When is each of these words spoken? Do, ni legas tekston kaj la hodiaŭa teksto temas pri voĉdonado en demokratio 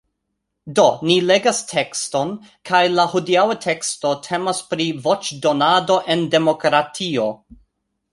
Do, 0.77 0.83
ni 1.07 1.15
legas 1.31 1.57
tekston 1.71 2.31
kaj 2.69 2.79
la 2.93 3.05
hodiaŭa 3.11 3.57
teksto 3.65 4.13
temas 4.29 4.63
pri 4.71 4.87
voĉdonado 5.09 5.99
en 6.15 6.25
demokratio 6.37 7.29